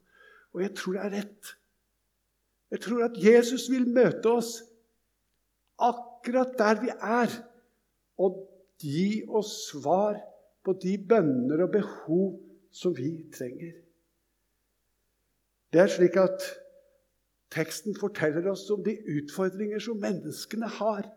Og 0.52 0.64
jeg 0.66 0.74
tror 0.76 0.98
det 0.98 1.04
er 1.06 1.14
rett. 1.14 1.52
Jeg 2.74 2.82
tror 2.84 3.06
at 3.06 3.16
Jesus 3.24 3.70
vil 3.72 3.88
møte 3.88 4.34
oss 4.36 4.58
akkurat 5.80 6.58
der 6.60 6.82
vi 6.82 6.92
er, 6.92 7.32
og 8.20 8.44
gi 8.84 9.24
oss 9.28 9.54
svar 9.70 10.20
på 10.66 10.76
de 10.84 10.98
bønner 11.08 11.64
og 11.64 11.72
behov 11.72 12.28
som 12.76 12.96
vi 12.98 13.14
trenger. 13.32 13.78
Det 15.72 15.86
er 15.86 15.92
slik 15.92 16.20
at 16.20 16.50
teksten 17.56 17.96
forteller 18.00 18.52
oss 18.52 18.68
om 18.76 18.84
de 18.84 18.98
utfordringer 19.20 19.80
som 19.80 20.04
menneskene 20.04 20.68
har. 20.82 21.08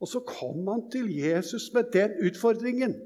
Og 0.00 0.08
så 0.08 0.20
kom 0.20 0.66
han 0.68 0.84
til 0.92 1.08
Jesus 1.08 1.70
med 1.74 1.92
den 1.92 2.18
utfordringen. 2.26 2.96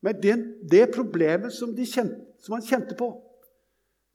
Med 0.00 0.22
den, 0.22 0.46
det 0.70 0.88
problemet 0.94 1.52
som, 1.52 1.76
de 1.76 1.86
kjente, 1.86 2.18
som 2.42 2.56
han 2.56 2.66
kjente 2.66 2.96
på. 2.98 3.10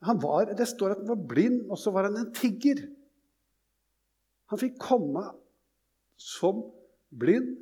Var, 0.02 0.54
det 0.58 0.68
står 0.68 0.94
at 0.94 1.04
han 1.04 1.10
var 1.10 1.28
blind, 1.30 1.70
og 1.72 1.78
så 1.78 1.92
var 1.92 2.10
han 2.10 2.18
en 2.20 2.34
tigger. 2.36 2.82
Han 4.52 4.60
fikk 4.60 4.78
komme 4.82 5.24
som 6.18 6.64
blind. 7.10 7.56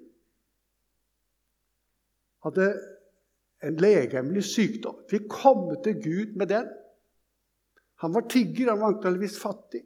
Hadde 2.45 2.71
en 3.65 3.79
legemlig 3.81 4.43
sykdom. 4.45 4.99
Fikk 5.09 5.27
komme 5.31 5.77
til 5.83 5.99
Gud 6.01 6.35
med 6.39 6.51
den. 6.51 6.69
Han 8.03 8.13
var 8.13 8.27
tigger, 8.29 8.69
han 8.69 8.81
var 8.81 8.93
antakeligvis 8.93 9.39
fattig. 9.39 9.81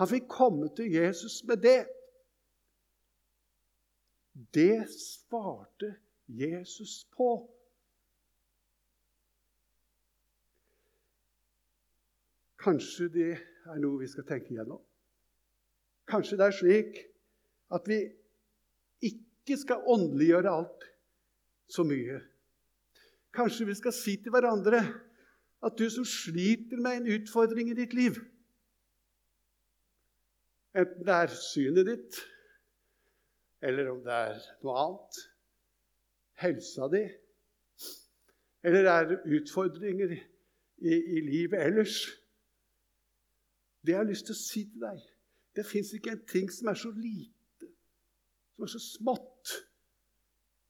Han 0.00 0.08
fikk 0.08 0.28
komme 0.32 0.70
til 0.76 0.92
Jesus 0.92 1.42
med 1.48 1.60
det. 1.62 1.84
Det 4.54 4.86
svarte 4.90 5.94
Jesus 6.26 7.04
på. 7.16 7.30
Kanskje 12.60 13.08
det 13.14 13.30
er 13.40 13.78
noe 13.80 14.02
vi 14.02 14.08
skal 14.10 14.26
tenke 14.28 14.52
igjennom. 14.52 14.82
Kanskje 16.10 16.38
det 16.40 16.48
er 16.48 16.56
slik 16.56 16.98
at 17.72 17.86
vi 17.88 18.00
ikke 19.06 19.56
skal 19.60 19.86
åndeliggjøre 19.88 20.52
alt 20.52 20.88
så 21.70 21.86
mye. 21.86 22.18
Kanskje 23.32 23.68
vi 23.70 23.78
skal 23.78 23.94
si 23.94 24.16
til 24.20 24.34
hverandre 24.34 24.82
at 25.62 25.78
du 25.78 25.86
som 25.92 26.04
sliter 26.08 26.80
med 26.82 27.00
en 27.00 27.08
utfordring 27.20 27.70
i 27.70 27.78
ditt 27.78 27.94
liv 27.94 28.18
Enten 30.70 31.02
det 31.02 31.14
er 31.14 31.32
synet 31.34 31.88
ditt, 31.88 32.18
eller 33.62 33.90
om 33.92 34.00
det 34.04 34.14
er 34.14 34.38
noe 34.64 34.76
annet. 34.84 35.20
Helsa 36.40 36.88
di, 36.88 37.02
eller 38.64 38.88
er 38.88 39.08
det 39.08 39.18
utfordringer 39.36 40.12
i, 40.12 40.94
i 40.94 41.20
livet 41.24 41.60
ellers? 41.66 41.96
Det 43.84 43.92
jeg 43.92 44.00
har 44.00 44.08
lyst 44.08 44.28
til 44.28 44.36
å 44.36 44.40
si 44.40 44.64
til 44.68 44.84
deg, 44.84 45.04
det 45.56 45.66
fins 45.66 45.92
ikke 45.96 46.14
en 46.14 46.26
ting 46.28 46.50
som 46.52 46.68
er 46.72 46.78
så 46.78 46.90
lite, 46.96 47.70
som 48.54 48.66
er 48.66 48.72
så 48.72 48.80
smått, 48.84 49.54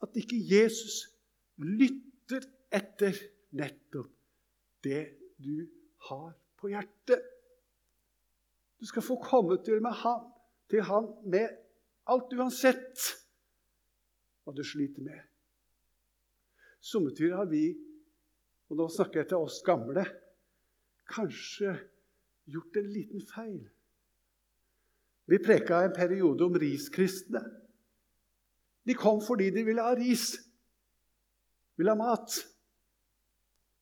at 0.03 0.17
ikke 0.17 0.39
Jesus 0.39 1.03
lytter 1.61 2.47
etter 2.73 3.19
nettopp 3.59 4.15
det 4.87 5.03
du 5.43 5.67
har 6.09 6.33
på 6.61 6.71
hjertet. 6.73 7.27
Du 8.81 8.87
skal 8.89 9.05
få 9.05 9.19
komme 9.21 9.59
til, 9.65 9.83
han, 9.85 10.31
til 10.71 10.87
han 10.87 11.11
med 11.29 11.59
alt 12.11 12.33
uansett 12.35 13.11
hva 14.45 14.55
du 14.57 14.63
sliter 14.67 15.05
med. 15.07 15.21
Sommertider 16.81 17.37
har 17.39 17.49
vi, 17.51 17.69
og 18.71 18.79
nå 18.81 18.89
snakker 18.91 19.23
jeg 19.23 19.31
til 19.31 19.45
oss 19.45 19.61
gamle, 19.67 20.05
kanskje 21.11 21.75
gjort 22.51 22.79
en 22.81 22.91
liten 22.91 23.25
feil. 23.31 23.63
Vi 25.31 25.39
preka 25.39 25.85
en 25.85 25.95
periode 25.95 26.47
om 26.47 26.57
riskristne. 26.59 27.43
De 28.87 28.97
kom 28.99 29.21
fordi 29.23 29.51
de 29.55 29.63
ville 29.67 29.85
ha 29.85 29.93
ris, 29.95 30.33
ville 31.79 31.93
ha 31.93 31.99
mat. 31.99 32.33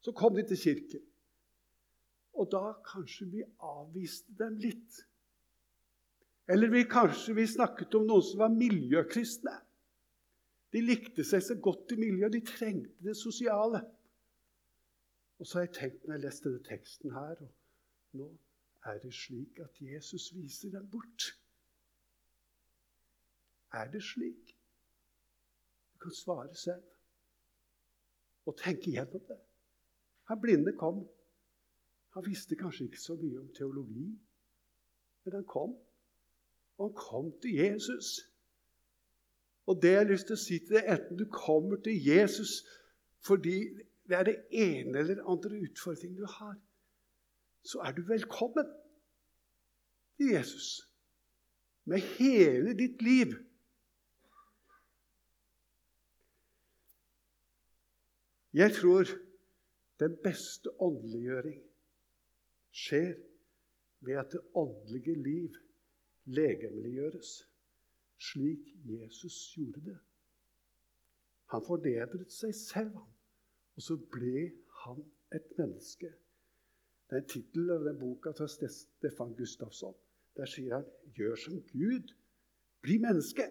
Så 0.04 0.12
kom 0.12 0.36
de 0.36 0.44
til 0.50 0.60
kirken. 0.60 1.04
Og 2.38 2.50
da 2.52 2.74
kanskje 2.86 3.30
vi 3.32 3.46
avviste 3.64 4.34
dem 4.38 4.58
litt. 4.62 5.00
Eller 6.48 6.70
vi, 6.72 6.84
kanskje 6.88 7.34
vi 7.36 7.46
snakket 7.46 7.94
om 7.98 8.06
noen 8.08 8.24
som 8.24 8.40
var 8.40 8.52
miljøkristne. 8.54 9.54
De 10.72 10.80
likte 10.84 11.24
seg 11.24 11.44
så 11.44 11.56
godt 11.60 11.92
i 11.92 12.00
miljøet, 12.00 12.32
de 12.32 12.44
trengte 12.44 13.04
det 13.04 13.16
sosiale. 13.16 13.82
Og 15.38 15.46
så 15.46 15.58
har 15.58 15.68
jeg 15.68 15.74
tenkt 15.76 16.06
når 16.06 16.16
jeg 16.16 16.24
leste 16.24 16.48
denne 16.48 16.66
teksten 16.66 17.14
her 17.14 17.42
og 17.44 18.18
nå 18.18 18.28
er 18.88 18.98
det 19.02 19.12
slik 19.14 19.58
at 19.60 19.80
Jesus 19.80 20.30
viser 20.34 20.70
dem 20.70 20.86
bort? 20.90 21.26
Er 23.72 23.90
det 23.92 24.02
slik? 24.02 24.54
Du 25.92 25.98
kan 25.98 26.14
svare 26.14 26.54
selv 26.54 26.84
og 28.46 28.56
tenke 28.56 28.90
gjennom 28.90 29.20
det. 29.28 29.38
Han 30.28 30.40
blinde 30.40 30.72
kom. 30.72 31.02
Han 32.16 32.24
visste 32.26 32.56
kanskje 32.56 32.84
ikke 32.84 33.00
så 33.00 33.16
mye 33.20 33.40
om 33.40 33.50
teologi, 33.54 34.06
men 35.24 35.34
han 35.34 35.44
kom. 35.44 35.76
Han 36.78 36.92
kom 36.94 37.32
til 37.42 37.54
Jesus. 37.54 38.20
Og 39.66 39.82
det 39.82 39.90
jeg 39.90 39.98
har 39.98 40.10
lyst 40.10 40.26
til 40.30 40.38
å 40.38 40.40
si 40.40 40.58
til 40.58 40.78
deg, 40.78 40.90
enten 40.94 41.18
du 41.18 41.26
kommer 41.32 41.80
til 41.84 41.96
Jesus 42.06 42.62
fordi 43.26 43.58
det 44.08 44.16
er 44.16 44.24
det 44.24 44.36
ene 44.54 45.02
eller 45.02 45.24
andre 45.28 45.58
utfordringen 45.66 46.16
du 46.16 46.28
har, 46.38 46.54
så 47.66 47.82
er 47.84 47.92
du 47.92 48.00
velkommen 48.08 48.70
til 50.16 50.30
Jesus 50.32 50.68
med 51.84 52.00
hele 52.16 52.72
ditt 52.78 53.02
liv. 53.02 53.34
Jeg 58.54 58.72
tror 58.78 59.04
den 60.00 60.16
beste 60.24 60.72
åndeliggjøring 60.80 61.60
skjer 62.70 63.14
ved 64.00 64.20
at 64.22 64.32
det 64.32 64.40
åndelige 64.54 65.22
liv 65.22 65.56
legemliggjøres, 66.28 67.30
slik 68.18 68.72
Jesus 68.84 69.36
gjorde 69.54 69.84
det. 69.90 69.98
Han 71.52 71.64
fornedret 71.64 72.32
seg 72.32 72.54
selv, 72.54 72.96
og 73.76 73.84
så 73.84 73.96
ble 74.12 74.50
han 74.82 75.04
et 75.34 75.54
menneske. 75.58 76.10
Det 77.08 77.22
er 77.22 77.28
tittelen 77.30 77.72
av 77.72 77.86
den 77.86 78.00
boka 78.00 78.34
til 78.36 78.50
Stefan 78.72 79.32
Gustafsson. 79.38 79.94
Der 80.36 80.46
sier 80.46 80.74
han 80.76 80.90
'Gjør 81.14 81.36
som 81.36 81.62
Gud. 81.72 82.12
Bli 82.82 82.98
menneske'. 82.98 83.48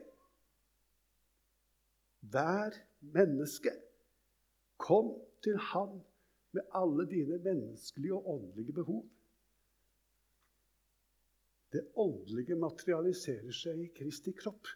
Vær 2.21 2.77
menneske. 3.01 3.71
Kom 4.77 5.09
til 5.43 5.57
Han 5.57 6.01
med 6.51 6.61
alle 6.73 7.09
dine 7.09 7.37
menneskelige 7.37 8.13
og 8.13 8.29
åndelige 8.33 8.73
behov. 8.73 9.09
Det 11.73 11.84
åndelige 11.99 12.56
materialiserer 12.60 13.56
seg 13.56 13.82
i 13.84 13.89
Kristi 13.95 14.34
kropp. 14.38 14.69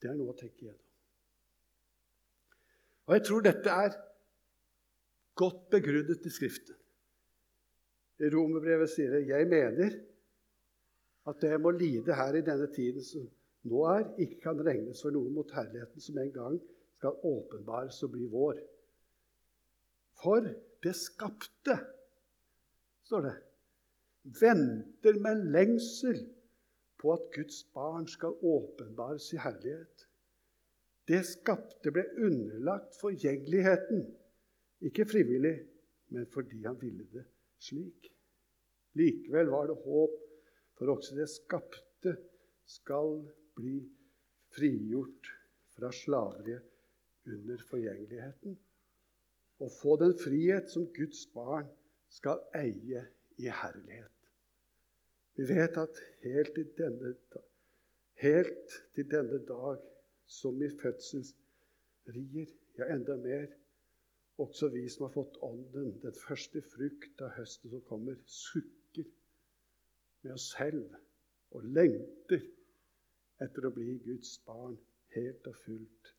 Det 0.00 0.10
er 0.10 0.18
noe 0.18 0.34
å 0.34 0.38
tenke 0.38 0.66
igjennom. 0.66 0.80
Og 3.04 3.14
jeg 3.16 3.24
tror 3.28 3.44
dette 3.44 3.76
er 3.84 3.96
godt 5.40 5.62
begrunnet 5.72 6.26
i 6.28 6.32
Skriften. 6.32 6.76
I 8.22 8.30
Romerbrevet 8.30 8.92
sier 8.92 9.16
det 9.16 9.24
jeg 9.26 9.48
mener 9.50 9.96
at 11.28 11.40
det 11.42 11.56
må 11.60 11.72
lide 11.74 12.14
her 12.14 12.36
i 12.36 12.44
denne 12.44 12.68
tiden 12.72 13.04
som 13.04 13.24
nå 13.64 13.80
er, 13.88 14.04
ikke 14.20 14.42
kan 14.44 14.60
regnes 14.60 15.00
for 15.02 15.14
noe 15.14 15.32
mot 15.32 15.50
herligheten 15.56 16.04
som 16.04 16.20
en 16.20 16.32
gang 16.32 16.58
skal 16.98 17.16
åpenbares 17.24 18.02
og 18.04 18.12
bli 18.12 18.28
vår. 18.32 18.60
For 20.20 20.44
det 20.84 20.92
skapte, 20.96 21.78
står 23.08 23.24
det, 23.24 23.34
venter 24.24 25.18
med 25.20 25.44
lengsel 25.52 26.18
på 27.00 27.12
at 27.12 27.28
Guds 27.34 27.60
barn 27.74 28.06
skal 28.08 28.36
åpenbares 28.40 29.32
i 29.32 29.40
herlighet. 29.40 30.06
Det 31.08 31.20
skapte 31.28 31.92
ble 31.92 32.06
underlagt 32.16 32.96
forgjengeligheten, 33.00 34.06
ikke 34.80 35.04
frivillig, 35.08 35.56
men 36.16 36.26
fordi 36.32 36.62
han 36.64 36.80
ville 36.80 37.04
det 37.12 37.26
slik. 37.60 38.08
Likevel 38.96 39.50
var 39.52 39.68
det 39.68 39.76
håp 39.84 40.20
for 40.78 40.94
også 40.94 41.16
det 41.18 41.28
skapte 41.30 42.14
skal 42.64 43.18
bli 43.58 43.76
frigjort 44.54 45.28
fra 45.74 45.90
slaveriet 45.92 46.64
under 47.26 47.60
forgjengeligheten 47.68 48.56
og 49.62 49.70
få 49.72 49.96
den 50.00 50.14
frihet 50.18 50.70
som 50.70 50.86
Guds 50.94 51.26
barn 51.34 51.68
skal 52.10 52.42
eie 52.58 53.04
i 53.38 53.50
herlighet. 53.50 54.13
Vi 55.34 55.48
vet 55.48 55.76
at 55.76 56.00
helt 56.22 56.54
til 56.54 56.70
denne, 56.78 57.14
helt 58.22 58.76
til 58.94 59.10
denne 59.10 59.40
dag, 59.48 59.80
som 60.26 60.62
i 60.62 60.68
fødselsrier, 60.82 62.52
ja, 62.78 62.86
enda 62.94 63.16
mer, 63.16 63.46
også 64.38 64.68
vi 64.68 64.88
som 64.88 65.06
har 65.06 65.12
fått 65.14 65.36
Ånden, 65.42 65.98
den 66.02 66.14
første 66.26 66.62
frukt 66.74 67.22
av 67.22 67.34
høsten 67.38 67.70
som 67.70 67.82
kommer, 67.88 68.16
sukker 68.26 69.06
med 70.22 70.32
oss 70.34 70.48
selv 70.56 70.94
og 71.54 71.66
lengter 71.76 72.42
etter 73.44 73.66
å 73.66 73.72
bli 73.74 73.98
Guds 74.06 74.36
barn 74.46 74.76
helt 75.14 75.46
og 75.50 75.58
fullt 75.66 76.12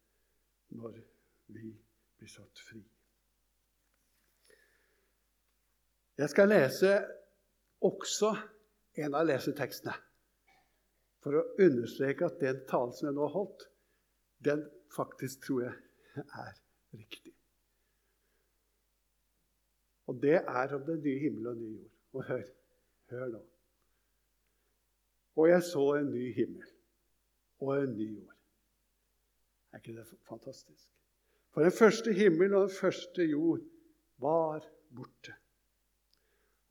når 0.76 1.00
vi 1.56 1.72
blir 2.20 2.32
satt 2.32 2.62
fri. 2.68 2.84
Jeg 6.16 6.32
skal 6.32 6.52
lese 6.52 6.92
også 7.84 8.32
en 8.96 9.16
av 9.16 9.26
lesetekstene 9.28 9.96
for 11.24 11.40
å 11.40 11.46
understreke 11.66 12.28
at 12.28 12.38
den 12.42 12.62
talen 12.70 12.94
som 12.94 13.10
jeg 13.10 13.16
nå 13.18 13.26
har 13.26 13.34
holdt, 13.34 13.66
den 14.46 14.62
faktisk 14.94 15.48
tror 15.48 15.64
jeg 15.66 16.26
er 16.26 16.54
riktig. 16.94 17.34
Og 20.06 20.22
det 20.22 20.38
er 20.38 20.76
om 20.78 20.86
den 20.86 21.02
nye 21.02 21.22
himmel 21.24 21.50
og 21.50 21.58
ny 21.58 21.72
jord. 21.74 21.92
Og 22.16 22.28
hør, 22.30 22.44
hør 23.12 23.32
nå. 23.34 23.42
Og 25.36 25.50
jeg 25.50 25.64
så 25.68 25.86
en 25.98 26.12
ny 26.14 26.28
himmel 26.36 26.68
og 27.66 27.72
en 27.80 27.96
ny 27.98 28.06
jord. 28.14 28.36
Er 29.74 29.82
ikke 29.82 29.98
det 29.98 30.06
fantastisk? 30.30 30.86
For 31.52 31.66
den 31.66 31.74
første 31.76 32.14
himmel 32.14 32.54
og 32.54 32.70
den 32.70 32.78
første 32.78 33.26
jord 33.28 33.66
var 34.22 34.64
borte 34.96 35.34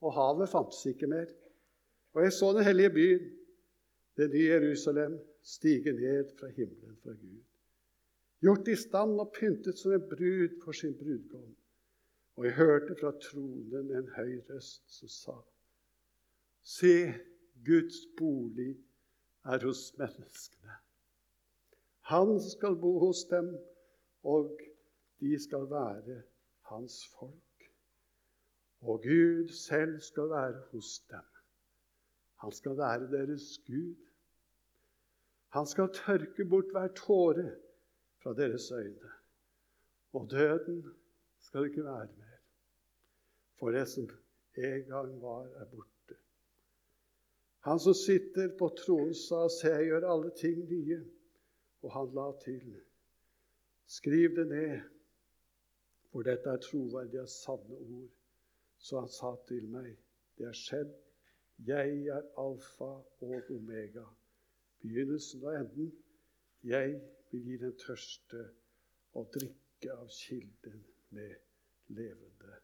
og 0.05 0.13
havet 0.13 0.49
fantes 0.51 0.83
ikke 0.89 1.09
mer. 1.09 1.29
Og 2.15 2.23
jeg 2.23 2.33
så 2.33 2.51
den 2.55 2.63
hellige 2.63 2.89
byen, 2.89 3.25
det 4.17 4.29
nye 4.31 4.51
Jerusalem, 4.55 5.17
stige 5.43 5.93
ned 5.93 6.31
fra 6.39 6.47
himmelen 6.47 6.97
fra 7.03 7.11
Gud. 7.11 7.43
Gjort 8.39 8.67
i 8.71 8.75
stand 8.75 9.19
og 9.19 9.33
pyntet 9.35 9.77
som 9.79 9.91
en 9.91 10.07
brud 10.09 10.55
for 10.63 10.71
sin 10.71 10.95
brudgom. 10.97 11.55
Og 12.35 12.45
jeg 12.45 12.53
hørte 12.53 12.95
fra 12.99 13.11
tronen 13.27 13.91
en 13.99 14.09
høy 14.15 14.39
røst 14.49 14.83
som 14.97 15.11
sa:" 15.11 15.37
Se, 16.63 17.13
Guds 17.65 17.99
bolig 18.17 18.77
er 19.45 19.65
hos 19.65 19.93
menneskene. 19.97 20.77
Han 22.11 22.39
skal 22.49 22.75
bo 22.75 22.99
hos 22.99 23.25
dem, 23.29 23.51
og 24.23 24.59
de 25.19 25.43
skal 25.43 25.69
være 25.69 26.21
hans 26.71 27.03
folk 27.19 27.45
og 28.87 29.01
Gud 29.01 29.47
selv 29.47 29.99
skal 30.01 30.29
være 30.29 30.61
hos 30.71 30.99
dem. 31.09 31.34
Han 32.45 32.53
skal 32.53 32.77
være 32.77 33.07
deres 33.09 33.57
Gud. 33.65 33.95
Han 35.49 35.65
skal 35.67 35.93
tørke 35.93 36.45
bort 36.45 36.69
hver 36.71 36.91
tåre 36.93 37.45
fra 38.21 38.33
deres 38.37 38.71
øyne. 38.71 39.11
Og 40.13 40.27
døden 40.31 40.83
skal 41.39 41.65
ikke 41.65 41.83
være 41.83 42.07
mer. 42.17 42.35
For 43.59 43.71
det 43.73 43.87
som 43.89 44.09
en 44.57 44.83
gang 44.91 45.21
var, 45.21 45.47
er 45.61 45.65
borte. 45.65 46.17
Han 47.65 47.79
som 47.79 47.93
sitter 47.93 48.53
på 48.59 48.69
tronen, 48.77 49.15
sa, 49.15 49.47
Se, 49.49 49.71
jeg 49.73 49.87
gjør 49.89 50.05
alle 50.13 50.29
ting 50.37 50.59
nye. 50.69 50.99
Og 51.81 51.93
han 51.93 52.13
la 52.13 52.27
til, 52.43 52.75
Skriv 53.87 54.35
det 54.35 54.47
ned, 54.47 54.85
for 56.11 56.21
dette 56.21 56.49
er 56.49 56.61
troverdige 56.61 57.25
sanne 57.27 57.81
ord. 57.81 58.13
Så 58.77 58.99
han 58.99 59.09
sa 59.09 59.33
til 59.47 59.65
meg, 59.69 59.97
'Det 60.37 60.47
er 60.47 60.53
skjedd. 60.53 61.04
Jeg 61.63 62.07
er 62.11 62.21
alfa 62.37 62.91
og 63.23 63.51
omega, 63.55 64.03
begynnelsen 64.81 65.43
og 65.43 65.55
enden. 65.55 65.93
Jeg 66.63 66.99
vil 67.31 67.45
gi 67.47 67.57
den 67.61 67.75
tørste 67.79 68.41
å 69.15 69.23
drikke 69.31 69.93
av 69.95 70.09
kilden 70.11 70.81
med 71.15 71.35
levende 71.95 72.59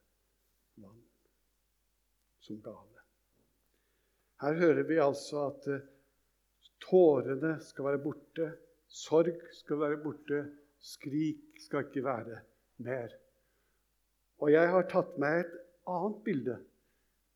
vann 0.82 1.02
som 2.42 2.60
gave. 2.66 3.06
Her 4.42 4.58
hører 4.58 4.84
vi 4.90 4.98
altså 5.00 5.46
at 5.52 5.68
uh, 5.70 5.82
tårene 6.82 7.56
skal 7.64 7.92
være 7.92 8.04
borte, 8.04 8.48
sorg 8.90 9.38
skal 9.54 9.80
være 9.84 10.00
borte, 10.04 10.46
skrik 10.82 11.62
skal 11.62 11.86
ikke 11.86 12.04
være 12.04 12.42
mer. 12.82 13.14
Og 14.42 14.50
jeg 14.52 14.72
har 14.74 14.90
tatt 14.90 15.14
med 15.22 15.44
et 15.44 15.60
annet 15.90 16.24
bilde, 16.26 16.58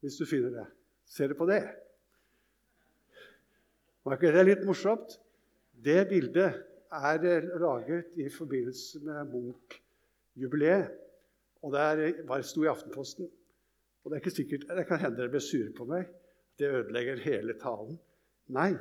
hvis 0.01 0.17
du 0.17 0.25
finner 0.25 0.55
det. 0.57 0.65
Ser 1.05 1.31
du 1.31 1.37
på 1.37 1.47
det? 1.49 1.61
Var 4.05 4.17
ikke 4.17 4.33
det 4.35 4.43
litt 4.45 4.65
morsomt? 4.67 5.17
Det 5.85 6.03
bildet 6.09 6.61
er 6.95 7.25
eh, 7.29 7.47
laget 7.61 8.13
i 8.21 8.27
forbindelse 8.31 9.01
med 9.05 9.31
Munch-jubileet. 9.33 10.91
Og 11.65 11.73
det 11.73 12.25
var 12.29 12.43
sto 12.45 12.65
i 12.65 12.69
Aftenposten. 12.69 13.29
Og 14.03 14.11
det 14.11 14.17
er 14.17 14.21
ikke 14.21 14.35
sikkert, 14.35 14.67
det 14.69 14.85
kan 14.85 15.01
hende 15.01 15.17
dere 15.17 15.33
blir 15.33 15.43
sure 15.43 15.71
på 15.73 15.87
meg. 15.89 16.05
Det 16.59 16.69
ødelegger 16.69 17.23
hele 17.25 17.57
talen. 17.59 17.97
Nei. 18.53 18.73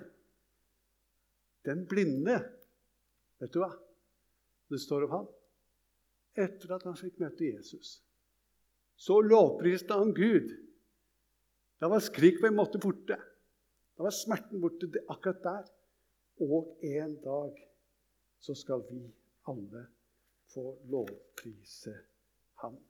Den 1.65 1.87
blinde 1.89 2.43
Vet 3.41 3.51
du 3.53 3.59
hva 3.61 3.73
det 4.71 4.79
står 4.81 5.05
om 5.05 5.11
han? 5.13 5.25
Etter 6.45 6.77
at 6.77 6.85
han 6.87 6.97
fikk 6.97 7.19
møte 7.21 7.49
Jesus 7.49 7.99
så 8.97 9.21
lovpriste 9.21 9.95
han 9.95 10.15
Gud. 10.15 10.53
Da 11.85 11.89
var 11.93 12.01
skrik 12.01 12.39
på 12.41 12.49
en 12.49 12.57
måte 12.57 12.79
borte. 12.81 13.19
Da 13.97 14.07
var 14.07 14.15
smerten 14.17 14.63
borte 14.63 14.89
akkurat 15.13 15.43
der. 15.45 15.67
Og 16.41 16.79
en 16.81 17.19
dag 17.21 17.59
så 18.41 18.55
skal 18.57 18.87
vi 18.89 19.03
alle 19.53 19.83
få 20.55 20.65
lovprise 20.89 21.93
ham. 22.63 22.81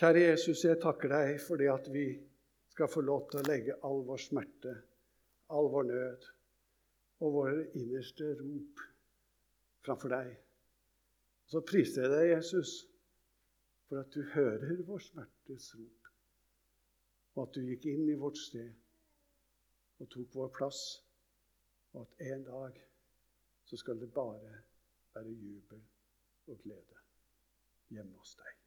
Kjære 0.00 0.24
Jesus, 0.30 0.64
jeg 0.64 0.80
takker 0.80 1.12
deg 1.12 1.36
for 1.44 1.60
det 1.60 1.68
at 1.74 1.92
vi 1.92 2.06
skal 2.72 2.88
få 2.88 3.04
lov 3.04 3.28
til 3.28 3.42
å 3.42 3.48
legge 3.50 3.76
all 3.84 4.00
vår 4.08 4.24
smerte, 4.30 4.76
all 5.52 5.68
vår 5.76 5.88
nød 5.92 6.28
og 7.20 7.36
våre 7.36 7.64
innerste 7.76 8.32
rop 8.40 8.84
framfor 9.84 10.16
deg. 10.16 10.36
Så 11.52 11.60
priser 11.68 12.06
jeg 12.06 12.16
deg, 12.16 12.30
Jesus, 12.38 12.78
for 13.88 14.00
at 14.00 14.12
du 14.14 14.22
hører 14.34 14.84
vår 14.86 15.02
smertes 15.02 15.74
rop, 15.74 15.97
og 17.38 17.44
at 17.46 17.54
du 17.54 17.62
gikk 17.62 17.84
inn 17.86 18.08
i 18.10 18.18
vårt 18.18 18.38
sted 18.40 18.72
og 20.02 20.08
tok 20.10 20.34
vår 20.34 20.48
plass, 20.58 20.80
og 21.94 22.02
at 22.02 22.26
en 22.32 22.42
dag 22.48 22.80
så 23.68 23.78
skal 23.78 24.00
det 24.00 24.10
bare 24.14 24.54
være 25.14 25.34
jubel 25.38 25.82
og 26.48 26.58
glede 26.64 27.02
hjemme 27.94 28.18
hos 28.18 28.34
deg. 28.42 28.57